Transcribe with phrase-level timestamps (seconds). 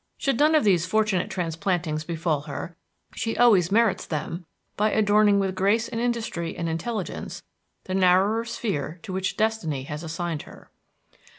[0.17, 2.75] Should none of these fortunate transplantings befall her,
[3.13, 7.43] she always merits them by adorning with grace and industry and intelligence
[7.83, 10.71] the narrower sphere to which destiny has assigned her.